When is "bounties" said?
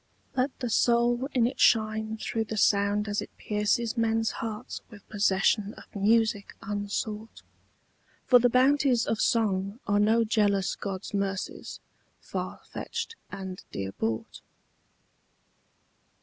8.49-9.05